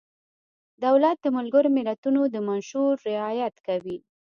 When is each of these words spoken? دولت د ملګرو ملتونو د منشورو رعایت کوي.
دولت 0.85 1.17
د 1.21 1.27
ملګرو 1.37 1.69
ملتونو 1.77 2.21
د 2.27 2.35
منشورو 2.47 3.01
رعایت 3.09 3.55
کوي. 3.67 3.97